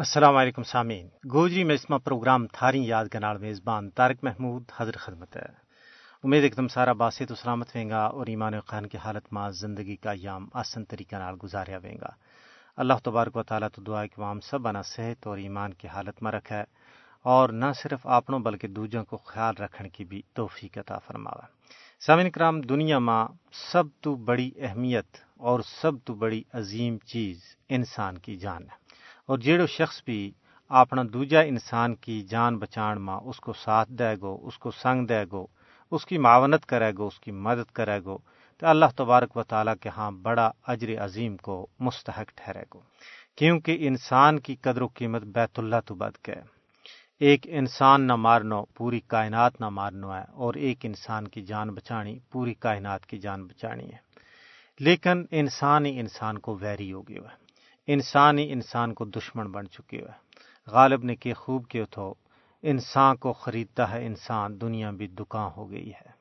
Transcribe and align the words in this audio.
السلام 0.00 0.36
علیکم 0.36 0.62
سامعین۔ 0.62 1.08
گوجری 1.32 1.64
میں 1.64 1.74
اسما 1.74 1.98
پروگرام 1.98 2.46
تھاری 2.46 2.84
یاد 2.84 3.04
کے 3.12 3.18
نال 3.18 3.38
میزبان 3.38 3.90
طارق 3.90 4.16
محمود 4.22 4.64
حضر 4.76 4.96
خدمت 4.96 5.36
ہے۔ 5.36 5.46
امید 6.24 6.42
ایک 6.42 6.56
دم 6.56 6.68
سارا 6.68 6.92
باسی 6.92 7.26
تو 7.26 7.34
سلامت 7.34 7.66
وینگا 7.74 8.04
اور 8.04 8.26
ایمان 8.26 8.60
خان 8.60 8.86
کی 8.86 8.98
حالت 8.98 9.32
ماں 9.32 9.50
زندگی 9.50 9.96
کا 9.96 10.12
یام 10.14 10.48
آسن 10.54 10.84
طریقہ 10.84 11.16
نال 11.16 11.34
گزاریا 11.42 11.78
وینگا 11.82 12.08
اللہ 12.76 12.94
تبارک 13.04 13.36
و 13.36 13.42
تعالیٰ 13.42 13.68
تو 13.68 13.82
دعا 13.82 14.06
کہ 14.06 14.20
وام 14.20 14.40
سب 14.40 14.60
بنا 14.60 14.82
صحت 14.82 15.26
اور 15.26 15.38
ایمان 15.38 15.74
کی 15.74 15.88
حالت 15.88 16.22
میں 16.22 16.32
رکھے 16.32 16.62
اور 17.22 17.48
نہ 17.48 17.72
صرف 17.82 18.06
اپنوں 18.06 18.38
بلکہ 18.38 18.68
دوجوں 18.68 19.04
کو 19.04 19.16
خیال 19.16 19.62
رکھنے 19.62 19.88
کی 19.88 20.04
بھی 20.04 20.22
توفیق 20.34 20.78
عطا 20.78 20.98
فرماوا 20.98 21.46
سامعین 22.06 22.30
کرام، 22.30 22.60
دنیا 22.60 22.98
ماں 22.98 23.28
سب 23.52 23.84
تو 24.00 24.14
بڑی 24.14 24.50
اہمیت 24.56 25.16
اور 25.36 25.60
سب 25.60 25.92
تو 26.04 26.14
بڑی 26.14 26.42
عظیم 26.52 26.98
چیز 26.98 27.40
انسان 27.68 28.18
کی 28.18 28.36
جان 28.36 28.62
ہے۔ 28.62 28.89
اور 29.30 29.38
جیڑو 29.38 29.66
شخص 29.66 30.04
بھی 30.04 30.30
اپنا 30.68 31.02
دوجا 31.12 31.40
انسان 31.40 31.94
کی 31.94 32.22
جان 32.22 32.58
بچان 32.58 33.02
ماں 33.02 33.20
اس 33.20 33.40
کو 33.40 33.52
ساتھ 33.52 33.92
دے 33.92 34.20
گو، 34.20 34.38
اس 34.42 34.58
کو 34.58 34.70
سنگ 34.70 35.06
دے 35.06 35.24
گو، 35.32 35.46
اس 35.90 36.06
کی 36.06 36.18
معاونت 36.18 36.66
کرے 36.66 36.92
گو، 36.98 37.06
اس 37.06 37.20
کی 37.20 37.30
مدد 37.30 37.72
کرے 37.72 37.98
گو، 38.04 38.18
تو 38.58 38.66
اللہ 38.66 38.86
تبارک 38.96 39.36
و 39.36 39.42
تعالیٰ 39.42 39.74
کے 39.80 39.88
ہاں 39.88 40.10
بڑا 40.10 40.50
اجر 40.66 41.04
عظیم 41.04 41.36
کو 41.36 41.66
مستحق 41.80 42.32
ٹھہرے 42.34 42.62
گو۔ 42.74 42.80
کیونکہ 43.36 43.76
انسان 43.80 44.40
کی 44.40 44.56
قدر 44.56 44.82
و 44.82 44.86
قیمت 44.86 45.22
بیت 45.22 45.58
اللہ 45.58 45.76
تو 45.86 45.94
بد 45.94 46.24
کے۔ 46.24 46.34
ایک 47.20 47.40
انسان 47.44 48.06
نہ 48.06 48.16
مارنو، 48.16 48.64
پوری 48.64 49.00
کائنات 49.00 49.60
نہ 49.60 49.68
مارنو 49.68 50.14
ہے، 50.14 50.24
اور 50.32 50.54
ایک 50.54 50.78
انسان 50.82 51.28
کی 51.28 51.42
جان 51.42 51.70
بچانی، 51.70 52.18
پوری 52.30 52.54
کائنات 52.54 53.06
کی 53.06 53.18
جان 53.18 53.46
بچانی 53.46 53.84
ہے۔ 53.84 53.98
لیکن 54.80 55.24
انسان 55.30 55.86
ہی 55.86 56.00
انسان 56.00 56.38
کو 56.38 56.58
ویری 56.60 56.92
ہو 56.92 57.02
گیا 57.02 57.22
ہے 57.22 57.49
انسان 57.86 58.38
ہی 58.38 58.52
انسان 58.52 58.94
کو 58.94 59.04
دشمن 59.04 59.52
بن 59.52 59.68
چکے 59.68 60.00
ہوئے۔ 60.00 60.12
غالب 60.66 61.04
نے 61.04 61.16
کہ 61.16 61.34
خوب 61.34 61.68
کیوں 61.68 61.86
تو 61.90 62.14
انسان 62.62 63.16
کو 63.16 63.32
خریدتا 63.32 63.90
ہے 63.90 64.06
انسان، 64.06 64.60
دنیا 64.60 64.90
بھی 64.90 65.06
دکان 65.06 65.50
ہو 65.56 65.70
گئی 65.70 65.90
ہے۔ 65.90 66.20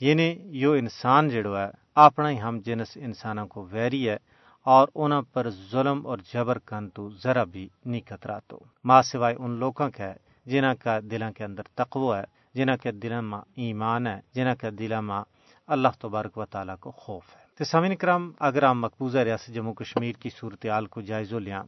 یعنی 0.00 0.36
یو 0.44 0.72
انسان 0.72 1.28
جڑو 1.28 1.56
ہے، 1.56 1.66
اپنا 1.94 2.30
ہی 2.30 2.40
ہم 2.40 2.58
جنس 2.64 2.98
انسانوں 3.00 3.46
کو 3.46 3.66
ویری 3.70 4.08
ہے 4.08 4.16
اور 4.64 4.88
انہوں 4.94 5.22
پر 5.22 5.50
ظلم 5.50 6.06
اور 6.06 6.18
جبر 6.34 6.58
کن 6.58 6.90
تو 6.90 7.10
ذرا 7.10 7.44
بھی 7.44 7.68
نہیں 7.84 8.00
کترا 8.00 8.38
تو۔ 8.38 8.60
ماں 8.84 9.02
سوائے 9.02 9.36
ان 9.38 9.50
لوگوں 9.50 9.90
کا 9.90 10.04
ہے 10.04 10.14
جنہ 10.46 10.66
کا 10.82 11.00
دلوں 11.10 11.32
کے 11.32 11.44
اندر 11.44 11.62
تقوی 11.74 12.18
ہے 12.18 12.24
جنہ 12.54 12.70
کے 12.82 12.92
دل 12.92 13.20
میں 13.20 13.38
ایمان 13.56 14.06
ہے 14.06 14.20
جنہ 14.34 14.50
کے 14.60 14.70
دل 14.70 15.00
میں 15.00 15.22
اللہ 15.66 15.88
تبارک 16.00 16.38
و 16.38 16.44
تعالیٰ 16.44 16.76
کو 16.80 16.90
خوف 16.90 17.36
ہے۔ 17.36 17.37
تو 17.58 17.64
سمین 17.64 17.96
کرم 17.96 18.30
اگر 18.40 18.62
ہم 18.62 18.80
مقبوضہ 18.80 19.18
ریاست 19.18 19.54
جموں 19.54 19.74
کشمیر 19.74 20.12
کی 20.12 20.30
صورتحال 20.30 20.86
کو 20.86 21.00
جائزہ 21.00 21.36
لیا 21.36 21.62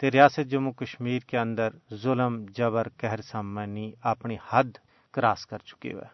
تو 0.00 0.10
ریاست 0.10 0.50
جموں 0.50 0.72
کشمیر 0.72 1.18
کے 1.18 1.38
اندر 1.38 1.68
ظلم، 1.94 2.44
جبر، 2.56 2.88
قہر 2.96 3.20
سامنی 3.20 3.92
اپنی 4.02 4.36
حد 4.50 4.70
کراس 5.14 5.46
کر 5.46 5.58
چکے 5.58 5.92
ہوئے۔ 5.92 6.04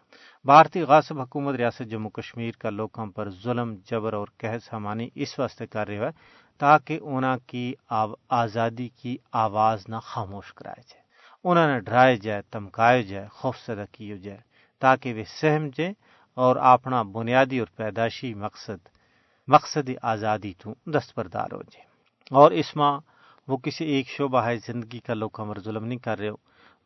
بھارتی 0.45 0.81
غاصب 0.81 1.19
حکومت 1.19 1.55
ریاست 1.55 1.89
جموں 1.91 2.09
کشمیر 2.09 2.51
کا 2.59 2.69
لوگوں 2.69 3.05
پر 3.05 3.29
ظلم، 3.29 3.75
جبر 3.91 4.13
اور 4.13 4.27
قہر 4.37 4.59
سامانی 4.59 5.09
اس 5.15 5.39
واسطے 5.39 5.67
کر 5.67 5.87
رہے 5.87 5.97
ہوئے 5.97 6.11
تاکہ 6.57 6.99
انہوں 7.01 7.37
کی 7.47 7.73
آزادی 8.29 8.89
کی 8.89 9.17
آواز 9.31 9.83
نہ 9.87 9.99
خاموش 10.03 10.53
کرائے 10.53 10.81
جائے۔ 10.89 11.03
انہوں 11.43 11.67
نے 11.67 11.79
ڈرائے 11.79 12.15
جائے، 12.15 12.41
تمکائے 12.51 13.03
جائے، 13.03 13.27
خوف 13.31 13.57
زدہ 13.67 13.85
کیے 13.91 14.17
جائے، 14.17 14.39
تاکہ 14.79 15.13
وہ 15.13 15.23
سہم 15.41 15.69
جائے 15.77 15.93
اور 16.37 16.55
اپنا 16.55 17.01
بنیادی 17.01 17.59
اور 17.59 17.67
پیدائشی 17.75 18.33
مقصد 18.33 18.90
مقصد 19.51 19.89
آزادی 20.01 20.53
تو 20.57 20.73
دستبردار 20.85 21.47
ہو 21.51 21.61
جائے۔ 21.61 21.85
اور 22.31 22.51
اس 22.51 22.75
ماں 22.75 22.99
وہ 23.47 23.57
کسی 23.57 23.85
ایک 23.85 24.07
شعبہ 24.07 24.45
ہے، 24.45 24.57
زندگی 24.57 24.99
کا 24.99 25.13
لوگ 25.13 25.39
امر 25.39 25.59
ظلم 25.59 25.85
نہیں 25.85 25.99
کر 25.99 26.19
رہے 26.19 26.29
ہو، 26.29 26.35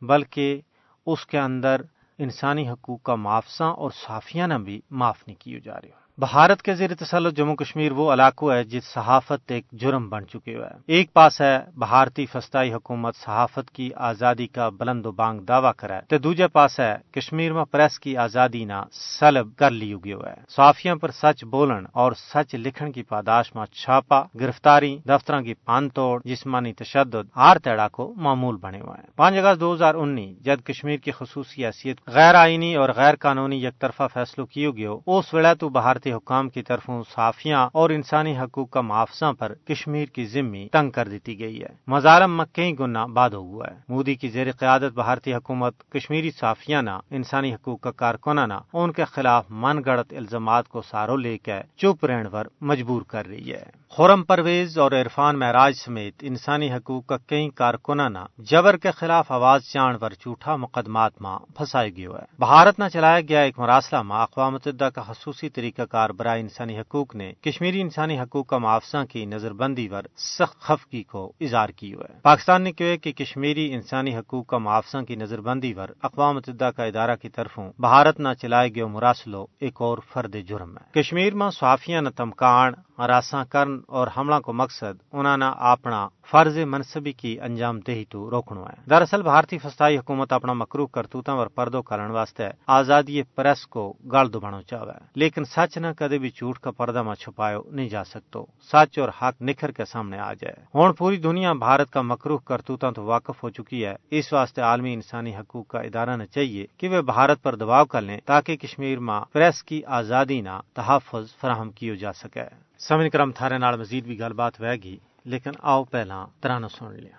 بلکہ 0.02 0.60
اس 1.06 1.26
کے 1.26 1.38
اندر 1.38 1.80
انسانی 2.18 2.70
حقوق 2.70 3.02
کا 3.02 3.14
معافساں 3.14 3.72
اور 3.72 3.90
صافیانہ 3.90 4.54
بھی 4.54 4.80
معاف 4.90 5.22
نہیں 5.26 5.40
کیے 5.40 5.60
جا 5.60 5.80
رہے 5.80 5.88
ہو۔ 5.88 6.05
بھارت 6.18 6.62
کے 6.62 6.74
زیر 6.74 6.94
تسلط 6.94 7.36
جموں 7.36 7.56
کشمیر 7.56 7.92
وہ 7.92 8.12
علاقہ 8.12 8.52
ہے 8.52 8.64
جس 8.64 8.84
صحافت 8.84 9.52
ایک 9.52 9.64
جرم 9.72 10.08
بن 10.08 10.26
چکے 10.28 10.54
ہوئے 10.54 10.68
ایک 10.86 11.12
پاس 11.12 11.40
ہے 11.40 11.58
بھارتی 11.74 12.26
فسطائی 12.26 12.72
حکومت 12.72 13.16
صحافت 13.16 13.70
کی 13.70 13.90
آزادی 13.94 14.46
کا 14.46 14.68
بلند 14.68 15.06
و 15.06 15.12
بانگ 15.12 15.40
دعویٰ 15.40 15.72
کرے 15.76 16.00
تو 16.08 16.18
دوجے 16.18 16.46
پاس 16.46 16.80
ہے 16.80 16.96
کشمیر 17.10 17.52
میں 17.52 17.64
پریس 17.64 17.98
کی 18.00 18.16
آزادی 18.16 18.64
نہ 18.64 18.82
سلب 18.92 19.48
کر 19.56 19.70
لی 19.70 19.92
ہوئے 19.92 20.32
صحافیوں 20.48 20.96
پر 20.96 21.10
سچ 21.10 21.44
بولن 21.44 21.84
اور 21.92 22.12
سچ 22.12 22.54
لکھن 22.54 22.92
کی 22.92 23.02
پاداش 23.02 23.54
میں 23.54 23.66
چھاپا، 23.66 24.22
گرفتاری 24.40 24.98
دفتروں 25.08 25.42
کی 25.42 25.54
پان 25.54 25.88
توڑ، 25.88 26.20
جسمانی 26.24 26.72
تشدد، 26.72 27.28
ہار 27.36 27.56
تیڑا 27.56 27.88
کو 27.88 28.12
معمول 28.16 28.56
بنے 28.56 28.80
ہوئے 28.80 28.96
ہیں۔ 28.98 29.10
پانچ 29.16 29.36
اگست 29.36 29.60
دو 29.60 29.74
ہزار 29.74 29.94
انیس، 29.94 30.36
جب 30.44 30.60
کشمیر 30.64 30.96
کی 30.96 31.10
خصوصی 31.10 31.66
حیثیت 31.66 32.00
غیر 32.06 32.34
آئینی 32.34 32.74
اور 32.76 32.88
غیر 32.96 33.14
قانونی 33.20 33.64
یک 33.64 33.78
طرفہ 33.78 34.02
فیصلوں 34.14 34.46
کی 34.46 34.68
گیا 34.76 34.90
اس 35.06 35.34
ویلا 35.34 35.54
تو 35.54 35.68
بھارتی 35.68 36.05
حکام 36.12 36.48
کی 36.48 36.62
طرفوں 36.62 37.02
صافیاں 37.14 37.68
اور 37.72 37.90
انسانی 37.90 38.38
حقوق 38.38 38.70
کا 38.70 38.80
معافذہ 38.80 39.32
پر 39.38 39.54
کشمیر 39.54 40.06
کی 40.06 40.26
ذمہ 40.26 40.56
تنگ 40.72 40.90
کر 40.90 41.08
دیتی 41.08 41.40
گئی 41.40 41.60
ہے۔ 41.60 41.68
مظالم 41.86 42.36
میں 42.36 42.44
کئی 42.52 42.78
گنا 42.78 43.06
بعد 43.06 43.30
ہوا 43.30 43.66
ہے۔ 43.70 43.76
مودی 43.88 44.14
کی 44.14 44.28
زیر 44.28 44.52
قیادت 44.52 44.92
بھارتی 44.94 45.34
حکومت 45.34 45.90
کشمیری 45.90 46.30
صافیہ 46.30 46.76
نہ، 46.76 46.90
انسانی 47.10 47.54
حقوق 47.54 47.80
کا 47.80 47.90
کارکنہ 47.90 48.40
نہ، 48.40 48.54
ان 48.72 48.92
کے 48.92 49.04
خلاف 49.04 49.44
من 49.50 49.80
گڑت 49.86 50.14
الزامات 50.16 50.68
کو 50.68 50.82
سارو 50.82 51.16
لے 51.16 51.38
کے 51.38 51.60
چپ 51.76 52.04
رہنے 52.04 52.28
پر 52.28 52.46
مجبور 52.60 53.02
کر 53.02 53.26
رہی 53.26 53.52
ہے۔ 53.52 53.62
خورم 53.88 54.22
پرویز 54.22 54.78
اور 54.78 54.92
عرفان 54.92 55.38
معراج 55.38 55.74
سمیت 55.84 56.14
انسانی 56.20 56.72
حقوق 56.72 57.06
کا 57.06 57.16
کئی 57.16 57.50
کارکنہ 57.50 58.08
نہ، 58.08 58.18
جبر 58.38 58.76
کے 58.76 58.90
خلاف 58.90 59.32
آواز 59.32 59.62
چاند 59.62 59.98
پر 60.00 60.10
جھوٹا 60.10 60.56
مقدمات 60.56 61.22
ماں 61.22 61.38
پھنسائے 61.56 61.90
گئے 61.96 62.06
ہے۔ 62.06 62.24
بھارت 62.38 62.78
نہ 62.78 62.84
چلایا 62.92 63.20
گیا 63.20 63.40
ایک 63.40 63.58
مراسلہ 63.58 64.02
ماں 64.02 64.22
اقوام 64.22 64.52
متحدہ 64.52 64.84
کا 64.84 65.02
خصوصی 65.02 65.48
طریقہ 65.48 65.82
کار 65.96 66.10
برائے 66.10 66.40
انسانی 66.40 66.78
حقوق 66.78 67.14
نے 67.16 67.32
کشمیری 67.40 67.80
انسانی 67.80 68.20
حقوق 68.20 68.46
کا 68.46 68.58
معافذہ 68.58 69.04
کی 69.10 69.24
نظر 69.24 69.52
بندی 69.52 69.88
پر 69.88 70.06
سخت 70.16 70.60
خفگی 70.60 71.02
کو 71.02 71.32
اظہار 71.40 71.68
کی 71.68 71.92
ہے۔ 71.92 72.20
پاکستان 72.22 72.62
نے 72.62 72.72
کہا 72.72 72.96
کہ 72.96 73.12
کشمیری 73.12 73.74
انسانی 73.74 74.16
حقوق 74.16 74.46
کا 74.46 74.58
معافذہ 74.58 74.98
کی 74.98 75.16
نظر 75.16 75.40
بندی 75.40 75.74
پر 75.74 75.90
اقوام 76.02 76.34
متحدہ 76.36 76.70
کا 76.76 76.84
ادارہ 76.84 77.16
کی 77.16 77.28
طرفوں 77.28 77.72
بھارت 77.78 78.20
نہ 78.20 78.28
چلائے 78.42 78.74
گئے 78.74 78.84
مراسلو 78.84 79.46
ایک 79.60 79.82
اور 79.82 79.98
فرد 80.12 80.36
جرم 80.48 80.76
ہے۔ 80.76 81.00
کشمیر 81.00 81.34
میں 81.34 81.50
صافیاں 81.50 82.02
نہ 82.02 82.08
تمکان 82.08 82.72
راساں 82.98 83.44
کرن 83.44 83.78
اور 83.88 84.08
حملہ 84.16 84.38
کو 84.40 84.52
مقصد 84.52 85.02
انہوں 85.12 85.36
نے 85.36 85.44
اپنا 85.72 86.08
فرض 86.30 86.58
منصبی 86.58 87.12
کی 87.12 87.40
انجام 87.40 87.80
دہی 87.80 88.04
تو 88.04 88.30
روکنا 88.30 88.60
ہے۔ 88.60 88.82
دراصل 88.90 89.22
بھارتی 89.22 89.58
فسطائی 89.58 89.98
حکومت 89.98 90.32
اپنا 90.32 90.52
مکرو 90.52 90.86
کرتوتوں 90.86 91.38
اور 91.38 91.46
پردو 91.46 91.82
کرنے 91.82 92.12
واسطے 92.12 92.48
آزادی 92.66 93.22
پریس 93.22 93.66
کو 93.66 93.92
گال 94.12 94.32
دبانا 94.32 94.62
چاہے 94.62 94.98
لیکن 95.14 95.44
سچ 95.44 95.78
نہ 95.78 95.85
نہ 95.86 95.92
کدے 95.98 96.18
بھی 96.18 96.30
جھوٹ 96.30 96.58
کا 96.58 96.70
پردہ 96.70 97.02
میں 97.02 97.14
چھپایا 97.14 97.58
نہیں 97.70 97.88
جا 97.88 98.04
سکتا 98.04 98.38
سچ 98.72 98.98
اور 98.98 99.08
حق 99.08 99.42
نکھر 99.42 99.70
کے 99.70 99.84
سامنے 99.84 100.18
آ 100.18 100.32
جائے۔ 100.32 100.54
ہوں 100.74 100.92
پوری 100.92 101.16
دنیا 101.16 101.52
بھارت 101.52 101.90
کا 101.90 102.02
مکروح 102.02 102.38
کرتوتوں 102.38 102.90
تو 102.92 103.02
واقف 103.02 103.42
ہو 103.42 103.50
چکی 103.50 103.84
ہے۔ 103.84 103.94
اس 104.10 104.32
واسطے 104.32 104.62
عالمی 104.62 104.94
انسانی 104.94 105.36
حقوق 105.36 105.66
کا 105.66 105.78
ادارہ 105.78 106.16
نہ 106.16 106.24
چاہیے 106.24 106.66
کہ 106.76 106.88
وہ 106.88 107.02
بھارت 107.02 107.42
پر 107.42 107.54
دباؤ 107.54 107.84
کر 107.84 108.02
لیں 108.02 108.18
تاکہ 108.24 108.56
کشمیر 108.56 108.98
میں 108.98 109.20
پریس 109.32 109.62
کی 109.62 109.84
آزادی 109.84 110.40
نہ 110.40 110.60
تحفظ 110.74 111.36
فراہم 111.40 111.70
کی 111.70 111.96
جا 111.96 112.12
سکے۔ 112.12 112.44
سمن 112.78 113.08
کرم 113.10 113.30
تھارے 113.32 113.58
نال 113.58 113.76
مزید 113.76 114.04
بھی 114.04 114.18
گل 114.20 114.32
بات 114.32 114.60
ہوئے 114.60 114.76
گی، 114.76 114.96
لیکن 115.24 115.50
آؤ 115.62 115.84
پہلا 115.84 116.24
ترانو 116.40 116.68
سن 116.68 116.94
لیا۔ 116.94 117.18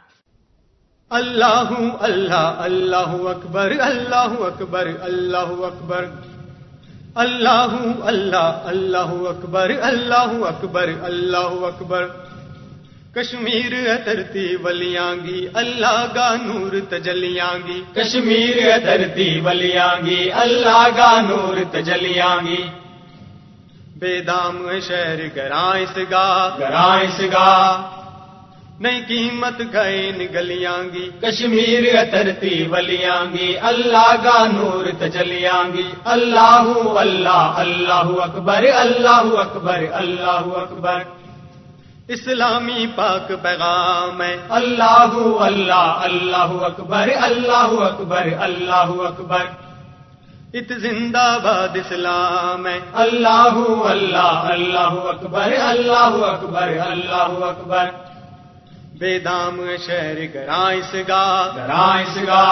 اللہ 1.09 1.69
اللہ 1.99 2.53
اللہ 2.57 3.11
اکبر 3.29 3.71
اللہ 3.79 4.33
اکبر 4.39 4.87
اللہ 5.01 5.49
اکبر۔ 5.65 6.05
اللہ 7.17 7.75
اللہ 8.03 8.65
اللہ 8.65 9.11
اکبر 9.29 9.71
اللہ 9.81 10.33
اکبر 10.47 10.89
اللہ 11.03 11.65
اکبر 11.65 12.07
کشمیر 13.15 13.73
اترتی 13.89 14.45
ولیاں 14.63 15.13
گی 15.23 15.47
اللہ 15.53 16.05
گا 16.15 16.29
نور 16.41 16.79
تجلیاں 16.89 17.53
گی 17.67 17.81
کشمیر 17.93 18.57
اترتی 18.73 19.29
ولیاں 19.45 19.93
گی 20.05 20.19
اللہ 20.37 20.87
گا 20.97 21.09
نور 21.21 21.63
تجلیاں 21.71 22.35
گی 22.45 22.63
بے 23.95 24.19
دام 24.21 24.57
شہر 24.87 25.25
گرائس 25.35 25.97
گا 26.11 26.27
گرائس 26.59 27.21
گا 27.33 27.51
نئی 28.79 29.01
قیمت 29.07 29.61
گئے 29.73 30.11
گلیاں 30.33 30.93
گی۔ 30.93 31.09
کشمیر 31.21 31.97
اترتی 31.97 32.67
ولیاں 32.71 33.33
گی 33.33 33.57
اللہ 33.61 34.15
گا 34.23 34.47
نور 34.47 34.85
تجلیاں 34.99 35.77
گی۔ 35.77 35.83
اللہ 36.05 36.73
اللہ 36.95 37.53
اللہ 37.55 38.23
اکبر 38.23 38.63
اللہ 38.75 39.39
اکبر 39.39 39.79
اللہ 39.91 40.43
اکبر۔ 40.55 41.03
اسلامی 42.07 42.85
پاک 42.95 43.31
پیغام 43.41 44.21
ہے۔ 44.21 44.37
اللہ 44.49 45.15
اللہ 45.39 45.97
اللہ 46.03 46.65
اکبر 46.65 47.09
اللہ 47.21 47.81
اکبر 47.81 48.27
اللہ 48.39 48.91
اکبر۔ 48.99 49.45
ات 50.53 50.73
زندہ 50.81 51.37
باد 51.43 51.77
اسلام 51.77 52.67
ہے۔ 52.67 52.79
اللہ 52.93 53.57
اللہ 53.85 54.47
اللہ 54.51 55.09
اکبر 55.09 55.51
اللہ 55.59 56.25
اکبر 56.25 56.67
اللہ 56.91 57.45
اکبر۔ 57.45 58.06
بے 58.99 59.17
دام 59.19 59.59
شہر 59.79 60.19
گرائس 60.33 60.93
گا 61.07 61.25
گرائس 61.55 62.17
گا 62.27 62.43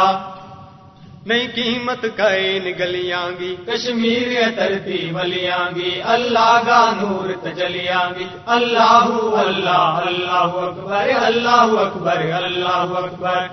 نہیں 1.25 1.47
قیمت 1.56 2.06
کائن 2.18 2.65
گلیاں 2.80 3.30
گی 3.39 3.56
کشمیر 3.65 4.33
ترتی 4.57 5.00
ولیاں 5.13 5.65
گی 5.75 5.92
اللہ 6.07 6.51
کا 6.65 6.80
نور 6.97 7.31
تجلیاں 7.44 8.03
گی 8.18 8.27
اللہ 8.56 9.09
اللہ 9.38 10.01
اللہ 10.03 10.59
اکبر 10.62 11.09
اللہ 11.21 11.75
اکبر 11.80 12.21
اللہ 12.33 12.98
اکبر 13.00 13.48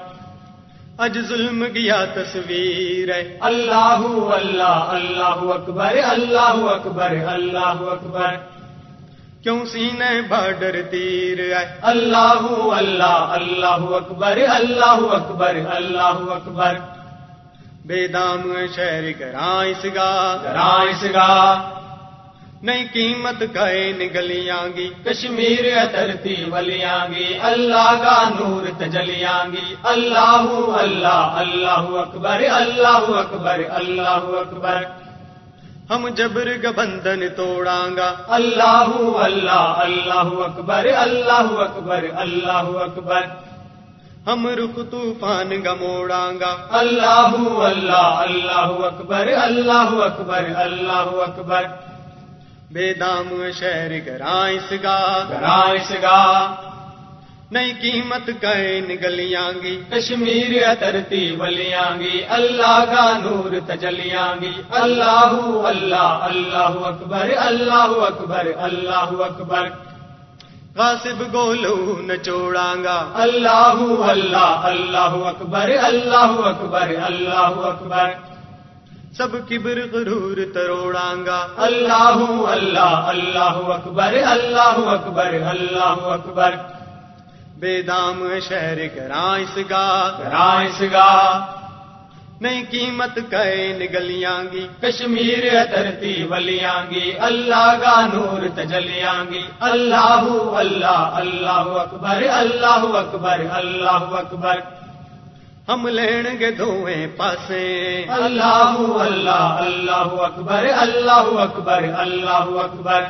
اج 0.99 1.19
ظلم 1.29 1.65
گیا 1.75 2.05
تصویر 2.15 3.15
ہے 3.15 3.23
اللہ 3.43 4.05
اللہ 4.33 4.91
اللہ 4.93 5.47
اکبر 5.55 5.97
اللہ 6.07 6.67
اکبر 6.71 7.17
اللہ 7.29 7.87
اکبر 7.93 8.37
کیوں 9.43 9.65
سینے 9.67 10.21
بارڈر 10.29 10.83
تیر 10.91 11.39
ہے 11.39 11.77
اللہ 11.83 12.47
اللہ 12.71 13.27
اللہ 13.39 13.83
اکبر 13.97 14.39
اللہ 14.49 14.99
اکبر 15.11 15.57
اللہ 15.71 16.19
اکبر۔ 16.31 16.75
بے 17.87 18.09
دام 18.09 18.53
شہر 18.77 19.05
گرائس 19.21 19.85
گا 19.95 20.37
گرائس 20.43 21.05
گا 21.15 21.33
نہیں 22.63 22.85
قیمت 22.93 23.43
کائن 23.55 23.99
گلیاں 24.15 24.77
گی۔ 24.77 24.91
کشمیر 25.05 25.65
ترتی 25.93 26.35
ولیاں 26.53 27.15
گی 27.15 27.39
اللہ 27.43 27.91
کا 28.05 28.29
نور 28.29 28.65
تجلیاں 28.79 29.53
گی۔ 29.53 29.75
اللہ 29.83 30.47
اللہ 30.79 31.35
اللہ 31.43 31.85
اکبر 32.05 32.43
اللہ 32.51 33.05
اکبر 33.19 33.61
اللہ 33.71 34.23
اکبر۔ 34.45 35.02
ہم 35.91 36.09
جبر 36.09 36.49
گبندن 36.65 37.29
توڑاں 37.37 37.97
گا۔ 37.97 38.15
اللہ 38.29 38.91
اللہ 39.15 39.75
اللہ 39.77 40.43
اکبر 40.45 40.87
اللہ 40.97 41.61
اکبر 41.61 42.05
اللہ 42.17 42.69
اکبر۔ 42.75 43.21
ہم 44.27 44.49
رخ 44.49 44.79
طوفان 44.91 45.51
گموڑاں 45.51 46.41
گا۔ 46.41 46.57
اللہ 46.71 47.35
اللہ 47.65 47.97
اللہ 47.97 48.87
اکبر 48.87 49.29
اللہ 49.29 49.95
اکبر 50.05 50.45
اللہ 50.57 51.09
اکبر۔ 51.27 51.63
بے 52.71 52.95
دام 52.95 53.51
شہر 53.61 53.91
گرائس 54.07 54.73
گا 54.83 55.27
گرائس 55.31 55.93
گا 56.03 56.55
نہیں 57.53 57.73
قیمت 57.81 58.31
کائن 58.41 58.85
گلیاں 59.05 59.63
گی۔ 59.63 59.83
کشمیر 59.91 60.75
ترتی 60.81 61.37
ولیاں 61.39 62.01
گی۔ 62.01 62.21
اللہ 62.29 62.85
کا 62.97 63.19
نور 63.19 63.53
تجلیاں 63.67 64.41
گی۔ 64.41 64.63
اللہ 64.71 65.41
اللہ 65.65 66.19
اللہ 66.21 66.87
اکبر 66.87 67.31
اللہ 67.37 67.93
اکبر 67.97 68.47
اللہ 68.57 69.23
اکبر۔ 69.23 69.69
غاصب 70.77 71.33
گولو 71.33 72.01
نچوڑاں 72.01 72.85
گا۔ 72.85 73.11
اللہ 73.15 73.77
اللہ 74.11 74.61
اللہ 74.63 75.27
اکبر 75.29 75.71
اللہ 75.83 76.41
اکبر 76.45 76.95
اللہ 77.05 77.67
اکبر۔ 77.67 78.11
سب 79.17 79.49
کبر 79.49 79.79
غرور 79.93 80.37
تروڑاں 80.55 81.27
گا۔ 81.27 81.47
اللہ 81.57 82.25
اللہ 82.49 83.03
اللہ 83.07 83.73
اکبر 83.75 84.13
اللہ 84.27 84.89
اکبر 84.89 85.35
اللہ 85.51 85.97
اکبر۔ 86.01 86.51
بے 87.63 87.83
دام 87.83 88.29
شہر 88.49 88.79
گرائس 88.97 89.59
گا 89.71 90.17
گرائس 90.19 90.83
گا 90.93 91.47
نہیں 92.41 92.65
قیمت 92.71 93.19
کائن 93.31 93.83
گلیاں 93.95 94.53
گی 94.53 94.67
کشمیر 94.81 95.65
ترتی 95.65 96.27
ولیاں 96.31 96.91
گی 96.91 97.13
اللہ 97.21 97.73
کا 97.83 98.07
نور 98.15 98.43
تجلیاں 98.55 99.33
گی۔ 99.33 99.41
اللہ 99.61 100.27
اللہ 100.57 101.11
اللہ 101.15 101.65
اکبر 101.81 102.23
اللہ 102.31 102.99
اکبر 102.99 103.41
اللہ 103.51 104.05
اکبر۔ 104.11 104.57
ہم 105.69 105.89
لین 105.89 106.37
گے 106.41 106.51
دوئیں 106.51 107.07
پاسے۔ 107.17 108.05
اللہ 108.09 108.77
اللہ 109.01 109.57
اللہ 109.67 110.23
اکبر 110.23 110.67
اللہ 110.77 111.41
اکبر 111.41 111.83
اللہ 111.99 112.47
اکبر۔ 112.65 113.01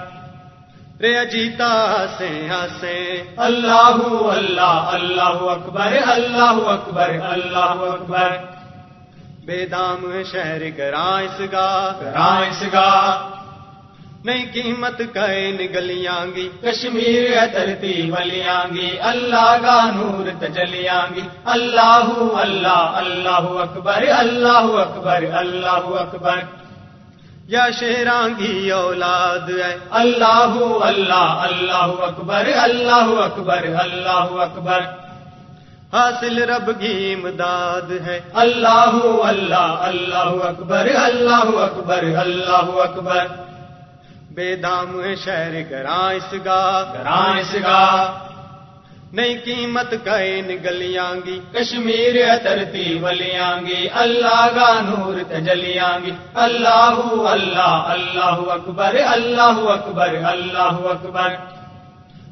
رے 1.02 1.18
اجیتا 1.18 2.06
سے 2.18 2.48
ہاسے 2.50 3.22
اللہ 3.36 3.98
اللہ 4.24 4.90
اللہ 4.92 5.22
اکبر 5.22 5.96
اللہ 6.06 6.68
اکبر 6.68 7.10
اللہ 7.22 7.82
اکبر۔ 7.94 8.28
بے 9.44 9.66
دام 9.66 10.22
شہر 10.32 10.62
گرائس 10.78 11.40
گا 11.52 11.92
گرائس 12.00 12.64
گا 12.72 13.28
نہیں 14.24 14.46
قیمت 14.52 15.02
کائن 15.14 15.56
گلیاں 15.74 16.26
گی۔ 16.36 16.48
کشمیر 16.62 17.46
ترتی 17.52 18.10
ولیاں 18.10 18.74
گی۔ 18.74 18.90
اللہ 19.00 19.56
کا 19.62 19.90
نور 19.94 20.46
تجلیاں 20.46 21.14
گی۔ 21.14 21.20
اللہ 21.44 22.08
اللہ 22.34 22.90
اللہ 22.94 23.62
اکبر 23.62 24.02
اللہ 24.08 24.80
اکبر 24.80 25.24
اللہ 25.32 26.00
اکبر۔ 26.00 26.61
یا 27.48 27.70
شیرانگی 27.78 28.70
اولاد 28.70 29.50
ہے۔ 29.50 29.76
اللہ 29.90 30.56
اللہ 30.82 31.14
اللہ 31.14 32.02
اکبر 32.02 32.48
اللہ 32.56 33.20
اکبر 33.24 33.62
اللہ 33.78 34.42
اکبر۔ 34.42 34.80
حاصل 35.92 36.42
رب 36.42 36.80
کی 36.80 37.16
امداد 37.18 38.06
ہے۔ 38.06 38.20
اللہ 38.34 38.90
اللہ 39.24 39.76
اللہ 39.80 40.46
اکبر 40.46 40.88
اللہ 40.94 41.44
اکبر 41.44 42.04
اللہ 42.16 42.80
اکبر۔ 42.80 43.26
بے 44.30 44.56
دام 44.56 45.02
شہر 45.24 45.52
گرائس 45.70 46.34
گا 46.44 46.92
گرائس 46.94 47.54
گا 47.54 48.18
نہیں 49.12 49.38
قیمت 49.44 49.94
کائن 50.04 50.48
گلیاں 50.64 51.26
گی۔ 51.26 51.40
کشمیر 51.52 52.36
ترتی 52.38 52.98
ولیاں 53.02 53.66
گی۔ 53.66 53.88
اللہ 53.94 54.48
کا 54.54 54.80
نور 54.80 55.14
تجلیاں 55.28 56.06
گی۔ 56.06 56.10
اللہ 56.34 57.00
اللہ 57.28 57.84
اللہ 57.86 58.52
اکبر 58.52 58.94
اللہ 59.06 59.58
اکبر 59.58 60.14
اللہ 60.24 60.76
اکبر۔ 60.84 61.28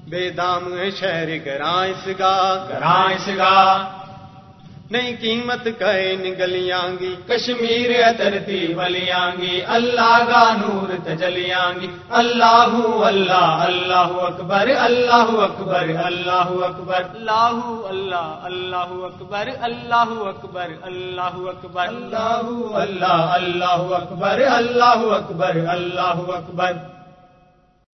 بے 0.08 0.30
دام 0.30 0.74
شہر 1.00 1.28
گرائس 1.46 2.08
گا 2.18 2.66
گرائس 2.68 3.28
گا 3.38 3.92
نہیں 4.90 5.16
قیمت 5.20 5.68
کائن 5.78 6.22
گلیاں 6.38 7.00
گی، 7.00 7.14
کشمیر 7.28 7.90
ترتی 8.18 8.72
ولیاں 8.74 9.30
گی، 9.40 9.60
اللہ 9.66 10.16
کا 10.28 10.56
نور 10.56 10.90
تجلیاں 11.04 11.80
گی، 11.80 11.86
اللہ 12.10 12.72
اللہ 13.04 13.60
اللہ 13.66 14.10
اکبر 14.22 14.68
اللہ 14.78 15.30
اکبر 15.42 15.88
اللہ 16.04 16.50
اکبر، 16.64 17.02
اللہ 17.14 17.60
اللہ 17.84 18.38
اللہ 18.42 18.90
اکبر 19.06 19.48
اللہ 19.60 20.10
اکبر 20.26 20.68
اللہ 20.82 21.36
اکبر، 21.48 21.86
اللہ 21.86 22.50
اللہ 22.74 23.30
اللہ 23.30 23.94
اکبر 23.94 24.40
اللہ 24.40 25.06
اکبر 25.14 25.56
اللہ 25.68 26.18
اکبر۔ 26.36 26.72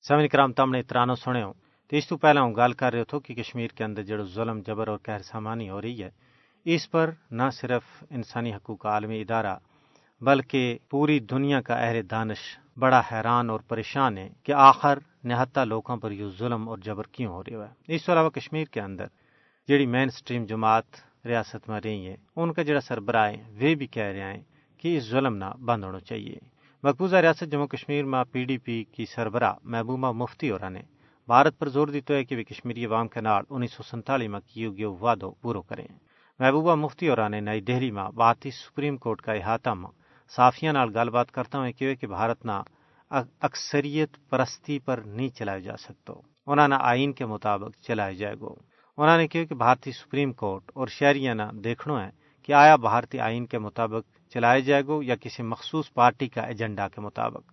سمن 0.09 0.29
کرام، 0.29 0.53
تم 0.53 0.71
نے 0.71 0.79
اترانا 0.79 1.15
سنے 1.15 1.43
ہو 1.43 1.53
تو 1.91 1.97
اس 1.97 2.09
تو 2.09 2.17
پہلا 2.17 2.41
ہوں 2.41 2.55
گال 2.57 2.73
کر 2.73 2.93
رہے 2.93 3.05
تھو 3.05 3.21
کہ 3.21 3.35
کشمیر 3.35 3.71
کے 3.76 3.85
اندر 3.85 4.03
جڑو 4.03 4.25
ظلم، 4.25 4.61
جبر 4.67 4.88
اور 4.88 4.99
قہر 4.99 5.23
سامانی 5.23 5.71
ہو 5.71 5.83
رہی 5.83 6.03
ہے۔ 6.03 6.25
اس 6.68 6.90
پر 6.90 7.11
نہ 7.30 7.42
صرف 7.52 7.82
انسانی 8.11 8.54
حقوق 8.54 8.78
کا 8.78 8.88
عالمی 8.88 9.20
ادارہ 9.20 9.56
بلکہ 10.20 10.78
پوری 10.90 11.18
دنیا 11.18 11.61
کا 11.61 11.75
اہل 11.75 12.00
دانش 12.11 12.38
بڑا 12.76 13.02
حیران 13.12 13.50
اور 13.50 13.61
پریشان 13.61 14.18
ہے 14.18 14.28
کہ 14.42 14.52
آخر 14.52 14.99
نہتا 15.25 15.64
لوگوں 15.64 15.96
پر 15.96 16.11
یہ 16.11 16.25
ظلم 16.38 16.68
اور 16.68 16.78
جبر 16.78 17.04
کیوں 17.12 17.32
ہو 17.32 17.42
رہا 17.42 17.68
ہے۔ 17.68 17.94
اس 17.94 18.06
کے 18.06 18.12
علاوہ 18.12 18.30
کشمیر 18.30 18.64
کے 18.64 18.80
اندر 18.80 19.06
جڑی 19.68 19.87
مین 19.87 20.11
سٹریم 20.11 20.44
جماعت 20.44 20.85
ریاست 21.26 21.68
میں 21.68 21.80
رہی 21.85 22.06
ہے 22.06 22.16
ان 22.37 22.52
کا 22.52 22.62
جڑا 22.62 22.80
سربراہ 22.80 23.30
ہے 23.30 23.42
وہ 23.61 23.75
بھی 23.75 23.87
کہہ 23.87 24.02
رہے 24.02 24.32
ہیں 24.32 24.42
کہ 24.78 24.96
اس 24.96 25.04
ظلم 25.11 25.37
نہ 25.37 25.52
بند 25.64 25.85
ہونا 25.85 26.00
چاہیے۔ 26.00 26.37
مقبوضہ 26.82 27.16
ریاست 27.16 27.52
جموں 27.52 27.66
کشمیر 27.66 28.04
میں 28.04 28.25
پی 28.32 28.44
ڈی 28.44 28.58
پی 28.58 28.85
کی 28.85 29.06
سربراہ 29.06 29.54
محبوبہ 29.62 30.12
مفتی 30.12 30.49
اور 30.49 30.70
نے 30.70 30.82
بھارت 31.26 31.58
پر 31.58 31.68
زور 31.68 31.88
دیتے 31.88 32.14
ہے 32.14 32.25
کہ 32.25 32.37
وہ 32.37 32.42
کشمیری 32.42 32.87
عوام 32.87 33.08
کے 33.08 33.20
نال 33.20 33.42
انیس 33.50 33.73
سو 33.73 33.82
سنتالی 33.82 34.28
میں 34.28 34.40
کیے 34.40 34.68
گئے 34.68 34.85
وعدوں 34.85 35.32
پورو 35.42 35.62
کریں۔ 35.62 35.87
محبوبہ 36.38 36.75
مفتی 36.75 37.09
اور 37.09 37.31
نے 37.31 37.40
نئی 37.40 37.61
دہلی 37.61 37.90
میں 37.90 38.05
بھارتی 38.14 38.50
سپریم 38.50 38.97
کورٹ 38.97 39.23
کا 39.23 39.33
احاطہ 39.33 39.71
میں 39.71 39.90
صافیہ 40.37 40.71
نال 40.71 40.97
گل 40.97 41.11
بات 41.11 41.31
کرتا 41.31 41.59
ہوں 41.59 41.73
کہ 41.73 41.95
کہ 41.95 42.07
بھارت 42.07 42.45
نہ 42.47 42.62
اکثریت 43.40 44.16
پرستی 44.31 44.78
پر 44.78 44.99
نہیں 44.99 45.28
چلایا 45.28 45.59
جا 45.59 45.76
سکتا۔ 45.76 46.12
انہوں 46.47 46.69
نے 46.69 46.76
آئین 46.81 47.12
کے 47.12 47.26
مطابق 47.26 47.76
چلایا 47.83 48.12
جائے 48.12 48.35
گا۔ 48.35 48.52
انہوں 48.97 49.16
نے 49.16 49.28
کہا 49.28 49.45
کہ 49.45 49.55
بھارتی 49.55 49.93
سپریم 49.93 50.33
کورٹ 50.33 50.71
اور 50.75 50.87
شہریہ 50.87 51.31
نہ 51.31 51.43
دیکھنا 51.64 52.07
ہے 52.07 52.11
کہ 52.43 52.52
آیا 52.52 52.76
بھارتی 52.76 53.21
آئین 53.21 53.47
کے 53.47 53.59
مطابق 53.59 54.33
چلایا 54.33 54.59
جائے 54.59 54.83
گا 54.83 54.93
یا 55.02 55.16
کسی 55.16 55.43
مخصوص 55.43 55.93
پارٹی 55.93 56.28
کا 56.28 56.43
ایجنڈا 56.43 56.88
کے 56.88 57.00
مطابق۔ 57.00 57.52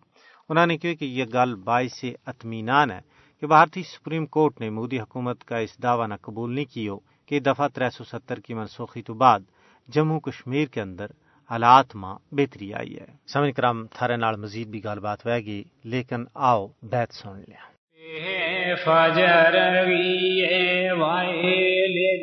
انہوں 0.49 0.65
نے 0.65 0.77
کہا 0.77 0.93
کہ 0.93 1.05
یہ 1.05 1.25
گل 1.33 1.55
باعث 1.55 2.05
اطمینان 2.25 2.91
ہے 2.91 2.99
کہ 3.39 3.47
بھارتی 3.47 3.83
سپریم 3.83 4.25
کورٹ 4.25 4.61
نے 4.61 4.69
مودی 4.69 4.99
حکومت 4.99 5.43
کا 5.43 5.57
اس 5.57 5.83
دعوی 5.83 6.07
نہ 6.07 6.13
قبول 6.21 6.55
نہیں 6.55 6.73
کی 6.73 6.89
ہو 6.89 7.12
کہ 7.33 7.39
دفعہ 7.39 7.67
تر 7.67 7.89
سو 7.89 8.03
ستر 8.03 8.39
کی 8.39 8.53
منسوخی 8.53 9.01
تو 9.01 9.13
بعد 9.13 9.39
جموں 9.87 10.19
کشمیر 10.19 10.65
کے 10.65 10.81
اندر 10.81 11.05
حالات 11.51 11.95
ماں 11.95 12.15
بہتری 12.31 12.73
آئی 12.73 12.95
ہے۔ 12.95 13.05
سمجھ 13.33 13.53
کرام 13.55 13.87
تھارے 13.87 14.15
نال 14.15 14.35
مزید 14.35 14.67
بھی 14.67 14.83
گل 14.83 14.99
بات 14.99 15.25
ہوئے 15.25 15.39
گی 15.39 15.63
لیکن 15.83 16.23
آؤ 16.35 16.67
بیت 16.83 17.13
سن 17.13 17.39
لیا 17.39 18.75
فجر 18.75 19.53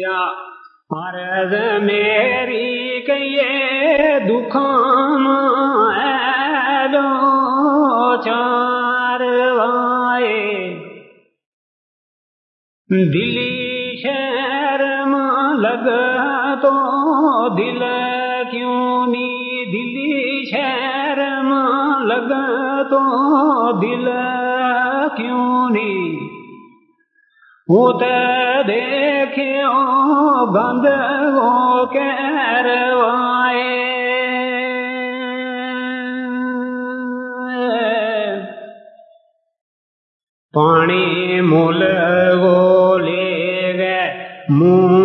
جا 0.00 0.20
عرض 0.90 1.82
میری 1.82 3.00
کہ 3.06 3.12
یہ 3.12 4.18
دکھان 4.18 5.24
دو 6.92 8.22
چار 8.22 9.20
وائے۔ 9.50 10.74
دلی 12.90 13.96
شہر 14.02 14.49
لگ 15.70 15.88
تو 16.62 17.48
دل 17.48 17.82
کیوں 18.50 19.06
نی 19.06 19.64
دلی 19.64 20.44
شہر 20.50 21.18
ماں 21.42 22.04
لگ 22.04 22.32
تو 22.90 23.00
دل 23.82 24.08
کیوں 25.16 25.70
نی؟ 25.70 25.92
ات 27.68 28.02
دیکھو 28.68 30.44
گند 30.54 30.86
وہ 31.34 31.84
کہروائے 31.92 33.68
پانی 40.54 41.40
مول 41.40 41.82
وہ 42.42 42.98
لے 42.98 43.74
گئے، 43.78 44.10
منہ 44.48 44.99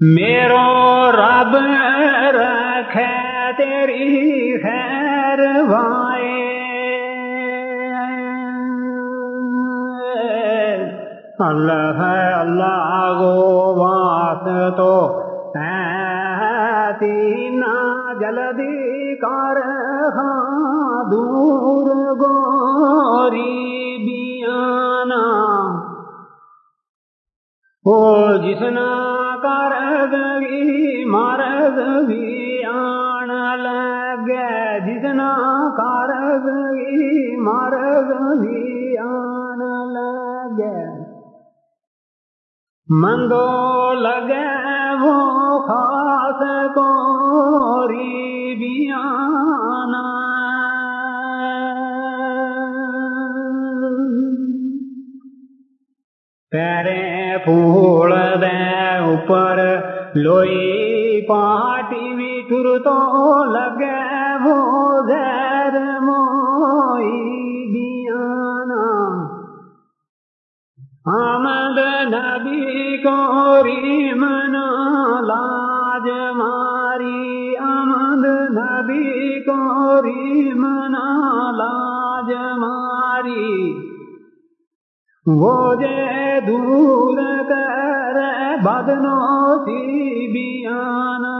میرو 0.00 1.12
رب 1.12 1.56
رکھے 2.30 3.32
تیری 3.56 4.62
خیر 4.62 5.40
وائے۔ 5.68 6.42
اللہ 11.38 11.72
ہے 11.72 12.32
اللہ 12.32 13.12
گو 13.18 13.74
بات 13.74 14.76
تو 14.76 15.18
تینا 16.98 18.12
جلدی 18.20 19.16
کر 19.16 19.62
ہاں، 20.16 21.10
دور 21.10 22.16
گوری۔ 22.16 23.91
وہ 27.84 28.16
جسنا 28.36 28.90
کرد 29.42 30.14
بھی 30.38 31.04
مرد 31.04 32.06
بھی 32.06 32.64
آن 32.64 33.28
لگے۔ 33.60 34.80
جسنا 34.80 35.36
کرد 35.76 36.42
بھی 36.42 37.36
مرد 37.36 38.38
بھی 38.40 38.98
آن 38.98 39.58
لگے۔ 39.92 41.02
مندو 42.88 43.92
لگے 43.92 44.46
وہ 45.00 45.58
خاص 45.66 46.42
کوری 46.74 48.54
بیانا 48.54 49.51
پیرے 56.52 57.36
پھول 57.44 58.12
دے 58.40 58.56
اوپر 59.02 59.58
لوئی 60.14 61.20
پاٹی 61.28 62.14
بھی 62.16 62.40
ٹر 62.48 62.66
تو 62.84 62.96
لگے 63.52 64.00
وہ 64.42 64.56
زیر 65.06 65.78
موئی 66.00 67.10
بیانا 67.72 68.82
آمد 71.12 71.78
نبی 72.08 72.96
کوری 73.04 74.12
منا 74.14 74.66
لاج 75.28 76.10
ماری 76.36 77.56
آمد 77.68 78.26
نبی 78.58 79.40
کوری 79.46 80.52
منا 80.54 81.06
لاج 81.56 82.34
ماری 82.58 83.72
وہ 85.26 85.74
جے 85.80 86.21
دور 86.40 87.18
کر 87.48 88.20
بدنو 88.62 89.18
سی 89.64 90.26
بیانا 90.32 91.38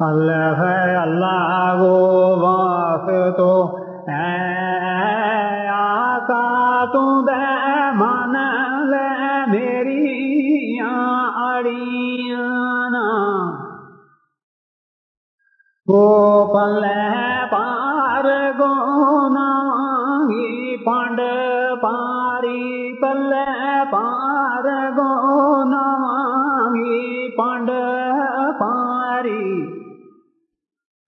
اللہ 0.00 0.60
ہے 0.60 0.96
اللہ 0.96 1.74
وہ 1.78 2.13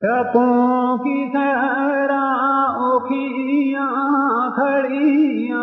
کپوں 0.02 0.96
کی 0.98 1.20
سرا 1.32 2.24
اوکھیاں 2.78 3.86
کھڑیاں 4.54 5.62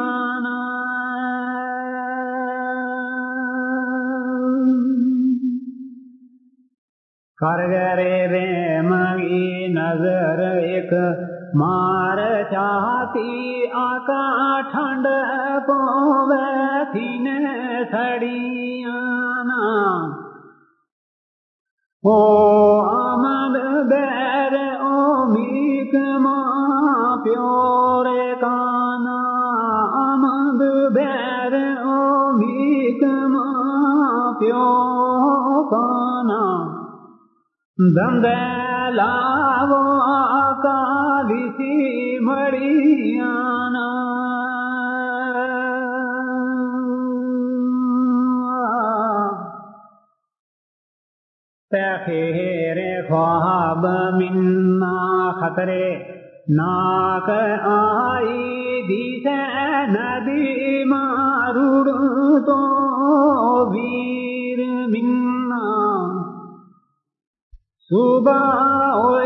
کر 7.40 7.62
گرے 7.68 8.16
رے 8.28 8.82
مگی 8.82 9.68
نظر 9.74 10.40
ایک 10.48 10.94
مار 11.56 12.18
چاہتی 12.52 13.66
آکا 13.76 14.26
ٹھنڈ 14.72 15.08
پوے 15.68 16.42
تھین 16.92 17.28
سڑیاں 17.92 19.04
او 22.04 23.03
بیر 23.90 24.56
او 24.80 25.26
میک 25.32 25.96
ماں 26.22 27.16
پیورے 27.24 28.34
کانا 28.42 29.18
آمد 30.04 30.62
بیر 30.96 31.56
او 31.86 32.32
میک 32.38 33.04
ماں 33.34 34.34
پیو 34.40 34.66
کانا 35.72 36.42
دند 37.98 38.26
لاو 38.96 39.82
آکا 40.14 40.78
وسی 41.30 42.20
مڑیانا 42.26 43.88
تخیر 51.74 52.78
خواب 53.08 53.86
منا 54.16 55.32
خطرے 55.40 55.90
ناک 56.50 57.30
آئی 57.64 58.82
دی 58.88 59.04
ندی 59.90 60.84
ماروڑ 60.84 61.86
تو 62.46 62.60
ویر 63.72 64.62
منا۔ 64.88 65.64
صبح 67.90 69.23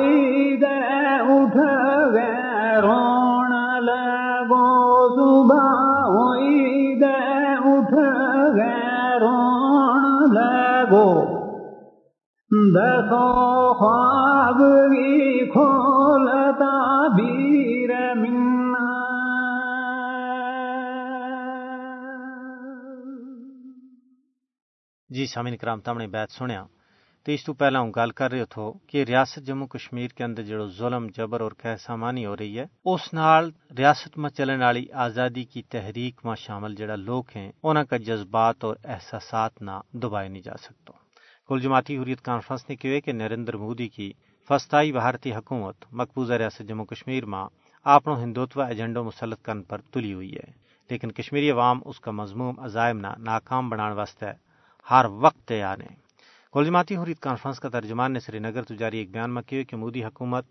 دسو 12.52 13.74
خواب 13.74 14.56
بھی 14.90 15.46
کھولتا 15.52 17.08
بیر 17.08 18.14
منا 18.16 19.08
جی 25.10 25.26
سامعین 25.26 25.58
کرام 25.58 25.80
تم 25.80 25.98
نے 25.98 26.08
بیت 26.08 26.32
سنیا۔ 26.32 26.64
تو 27.26 27.32
اس 27.32 27.46
تو 27.46 27.54
پہلا 27.54 27.80
ہوں 27.80 27.92
گل 27.96 28.10
کر 28.10 28.32
رہے 28.32 28.46
تھو 28.46 28.74
کہ 28.88 29.04
ریاست 29.04 29.48
جموں 29.48 29.68
کشمیر 29.68 30.08
کے 30.08 30.24
اندر 30.24 30.44
جڑو 30.44 30.68
ظلم، 30.68 31.08
جبر 31.18 31.42
اور 31.42 31.52
سامانی 31.80 32.26
ہو 32.26 32.38
رہی 32.38 32.60
ہے، 32.60 32.66
اس 32.86 33.14
نال 33.14 33.52
ریاست 33.78 34.18
میں 34.18 34.30
چلنے 34.30 34.66
والی 34.66 34.86
آزادی 34.94 35.44
کی 35.44 35.62
تحریک 35.62 36.22
میں 36.24 36.36
شامل 36.36 36.76
جڑا 36.76 36.96
لوگ 36.96 37.24
ہیں 37.36 37.52
انہوں 37.64 37.84
کا 37.84 37.98
جذبات 37.98 38.64
اور 38.64 38.76
احساسات 38.84 39.62
نہ 39.62 39.72
دبائے 39.94 40.30
نہیں 40.30 40.42
جا 40.42 40.58
سکتا۔ 40.62 41.07
کل 41.48 41.60
جماعتی 41.60 41.98
حریت 41.98 42.22
کانفرنس 42.22 42.70
نے 42.70 42.76
کہے 42.76 43.02
کہ 43.02 43.12
نریندر 43.12 43.58
مودی 43.58 43.88
کی 43.88 44.14
فستائی 44.50 44.92
بھارتی 44.92 45.32
حکومت 45.34 45.76
مقبوضہ 45.92 46.34
ریاست 46.34 46.62
جموں 46.68 46.86
کشمیر 46.86 47.26
میں 47.26 47.46
اپنو 47.84 48.24
ہندوتو 48.24 48.62
ایجنڈو 48.62 49.04
مسلط 49.04 49.42
کرنے 49.42 49.62
پر 49.68 49.82
تلی 49.82 50.14
ہوئی 50.14 50.36
ہے۔ 50.36 50.52
لیکن 50.90 51.12
کشمیری 51.12 51.52
عوام 51.52 51.82
اس 51.86 52.00
کا 52.00 52.12
مضموم 52.12 52.60
عزائم 52.60 52.98
نہ 52.98 53.08
ناکام 53.18 53.70
بنانے 53.70 53.96
واسطے 53.96 54.26
ہر 54.92 55.06
وقت 55.10 55.48
تیار 55.48 55.80
ہیں۔ 55.80 55.96
کل 56.54 56.66
جماعتی 56.66 56.98
حریت 56.98 57.20
کانفرنس 57.20 57.60
کا 57.60 57.70
ترجمان 57.70 58.12
نے 58.12 58.20
سری 58.20 58.40
نگر 58.40 58.64
تو 58.64 58.76
جاری 58.76 58.98
ایک 58.98 59.12
بیان 59.12 59.34
میں 59.34 59.42
کہا 59.42 59.64
کہ 59.64 59.78
مودی 59.78 60.04
حکومت 60.04 60.46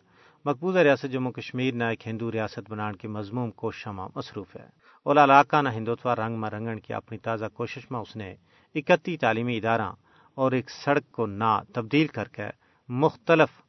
مقبوضہ 0.45 0.79
ریاست 0.79 1.13
جموں 1.13 1.33
کشمیر 1.33 1.75
نہ 1.75 1.85
ایک 1.85 2.09
ہندو 2.09 2.33
ریاست 2.33 2.71
بنانے 2.71 2.97
کی 2.97 3.09
مضموم 3.09 3.51
کوشش 3.51 3.87
میں 3.87 4.09
مصروف 4.17 4.57
ہے۔ 4.57 4.67
اولا 5.03 5.25
علاقہ 5.25 5.63
نہ 5.63 5.69
ہندوتوا 5.69 6.17
رنگ 6.17 6.41
میں 6.41 6.51
رنگن 6.51 6.81
کی 6.81 6.95
اپنی 6.95 7.19
تازہ 7.19 7.45
کوشش 7.55 7.91
میں 7.91 8.01
اس 8.01 8.17
نے 8.17 8.35
اکتی 8.75 9.17
تعلیمی 9.17 9.57
ادارہ 9.57 9.93
اور 10.37 10.53
ایک 10.53 10.71
سڑک 10.71 11.13
کو 11.13 11.27
نہ 11.27 11.61
تبدیل 11.75 12.07
کر 12.07 12.29
کے 12.29 12.43
مختلف 12.89 13.63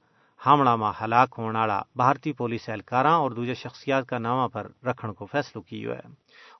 حملہ 0.47 0.75
میں 0.75 0.91
ہلاک 1.03 1.36
ہونے 1.38 1.59
والا 1.59 1.81
بھارتی 1.95 2.31
پولیس 2.33 2.69
اہلکار 2.69 3.05
اور 3.05 3.31
دوسرے 3.31 3.53
شخصیات 3.53 4.07
کا 4.07 4.17
نامہ 4.17 4.47
پر 4.47 4.67
رکھنے 4.86 5.13
کو 5.13 5.25
فیصلہ 5.25 5.62
کی 5.62 5.86
ہے۔ 5.86 6.07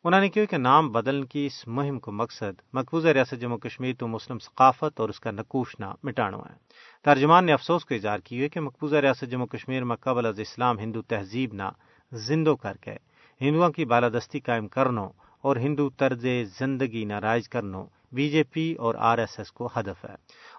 انہوں 0.04 0.22
نے 0.22 0.30
کہا 0.30 0.46
کہ 0.46 0.58
نام 0.58 0.92
بدلنے 0.92 1.26
کی 1.26 1.46
اس 1.46 1.68
مہم 1.68 2.00
کو 2.00 2.12
مقصد 2.12 2.62
مقبوضہ 2.74 3.08
ریاست 3.08 3.42
جموں 3.42 3.58
کشمیر 3.58 3.94
تو 4.00 4.08
مسلم 4.08 4.40
ثقافت 4.40 5.00
اور 5.00 5.10
اس 5.10 5.20
کا 5.20 5.32
نقوش 5.32 5.76
نہ 5.80 5.86
مٹانا 6.04 6.38
ہے۔ 6.38 6.56
ترجمان 7.04 7.46
نے 7.46 7.54
افسوس 7.54 7.86
کو 7.86 7.96
اظہار 7.96 8.20
کی 8.20 8.42
ہے 8.42 8.50
کہ 8.50 8.60
مقبوضہ 8.60 8.96
ریاست 8.96 9.32
جموں 9.32 9.48
کشمیر 9.48 9.84
میں 9.84 9.96
قبل 9.96 10.26
از 10.26 10.40
اسلام 10.40 10.80
ہندو 10.80 11.02
تہذیب 11.02 11.54
نہ 11.54 11.70
زندو 12.12 12.56
کر 12.56 12.78
کے 12.78 12.96
ہندوؤں 13.42 13.70
کی 13.70 13.86
بالادستی 13.86 14.40
قائم 14.40 14.68
کرنو 14.68 15.08
اور 15.42 15.56
ہندو 15.56 15.90
طرز 15.90 16.26
زندگی 16.60 17.06
نہ 17.06 17.14
رائج 17.14 17.50
کرنو 17.50 17.86
بی 18.12 18.30
جے 18.30 18.44
پی 18.44 18.74
اور 18.74 18.96
آر 18.98 19.18
ایس 19.18 19.40
ایس 19.40 19.52
کو 19.52 19.70
ہدف 19.76 20.06
ہے۔ 20.06 20.16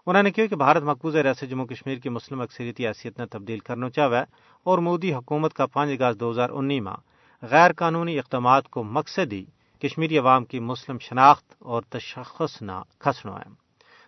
انہوں 0.06 0.22
نے 0.22 0.30
کہا 0.30 0.46
کہ 0.46 0.56
بھارت 0.56 0.82
مقبوضہ 0.82 1.18
ریاست 1.18 1.44
جموں 1.50 1.66
کشمیر 1.66 1.98
کی 1.98 2.08
مسلم 2.08 2.40
اکثریتی 2.40 2.86
حیثیت 2.86 3.20
نے 3.20 3.26
تبدیل 3.26 3.58
کرنا 3.58 3.90
چاہے 3.90 4.24
اور 4.64 4.78
مودی 4.78 5.14
حکومت 5.14 5.54
کا 5.54 5.66
پانچ 5.66 6.00
اگست 6.00 6.20
دو 6.20 6.30
ہزار 6.30 6.50
انی 6.50 6.80
میں 6.80 6.92
غیر 7.42 7.72
قانونی 7.72 8.18
اقدامات 8.18 8.68
کو 8.68 8.84
مقصد 8.84 9.32
ہی 9.32 9.44
کشمیری 9.82 10.18
عوام 10.18 10.44
کی 10.44 10.60
مسلم 10.60 10.98
شناخت 10.98 11.54
اور 11.58 11.82
تشخص 11.82 12.62
نہ 12.62 12.82
کھسنا 12.98 13.32
ہے۔ 13.32 13.50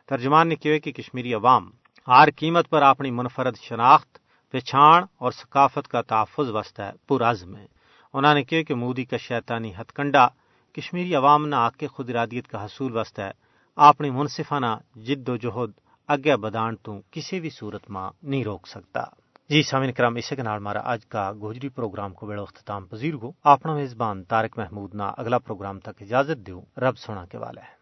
ترجمان 0.06 0.49
نے 0.49 0.56
کہا 0.56 0.78
کہ 0.78 0.92
کشمیری 0.92 1.35
عوام 1.35 1.70
ہر 2.09 2.28
قیمت 2.37 2.70
پر 2.70 2.82
اپنی 2.82 3.11
منفرد 3.11 3.56
شناخت 3.56 4.18
پہچان 4.52 5.02
اور 5.18 5.32
ثقافت 5.32 5.88
کا 5.88 6.02
تحفظ 6.02 6.50
وسط 6.50 6.80
ہے 6.80 6.90
پرعزم 7.09 7.56
ہے۔ 7.56 7.66
انہوں 8.12 8.35
نے 8.35 8.44
کہا 8.44 8.62
کہ 8.62 8.75
مودی 8.75 9.04
کا 9.04 9.16
شیطانی 9.16 9.75
ہتھ 9.75 9.92
کنڈا 9.92 10.28
کشمیری 10.74 11.14
عوام 11.14 11.46
نہ 11.48 11.56
آ 11.56 11.70
کے 11.70 11.86
خود 11.86 12.10
ارادیت 12.10 12.48
کا 12.48 12.64
حصول 12.64 12.96
وسط 12.96 13.20
اپنی 13.76 14.10
منصفانہ 14.10 14.72
جد 15.06 15.28
و 15.28 15.36
جہد 15.36 15.70
اگے 16.08 16.36
بدان 16.36 16.76
تو 16.76 17.00
کسی 17.10 17.40
بھی 17.40 17.50
صورت 17.50 17.90
ماں 17.90 18.10
نہیں 18.22 18.44
روک 18.44 18.66
سکتا۔ 18.66 19.02
جی 19.50 19.62
سامعین 19.62 19.92
کرام 19.92 20.16
اسے 20.16 20.36
کے 20.36 20.42
نال 20.42 20.58
مارا 20.58 20.80
آج 20.84 21.06
کا 21.06 21.32
گوجری 21.40 21.68
پروگرام 21.68 22.12
کو 22.14 22.26
بڑا 22.26 22.42
اختتام 22.42 22.86
پذیر 22.86 23.16
گو۔ 23.16 23.30
اپنا 23.44 23.74
میزبان 23.74 24.24
تارک 24.24 24.58
محمود 24.58 24.94
نا 24.94 25.10
اگلا 25.18 25.38
پروگرام 25.38 25.80
تک 25.80 26.02
اجازت 26.02 26.46
دیو 26.46 26.60
رب 26.76 26.98
سونا 26.98 27.24
کے 27.26 27.38
والا 27.38 27.60
ہے 27.60 27.78